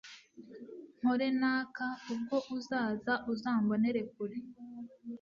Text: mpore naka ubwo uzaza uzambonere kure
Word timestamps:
mpore 0.97 1.27
naka 1.39 1.87
ubwo 2.13 2.37
uzaza 2.57 3.13
uzambonere 3.33 4.01
kure 4.13 4.37